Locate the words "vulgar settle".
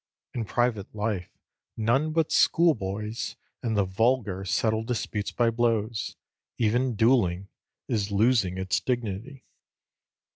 3.85-4.83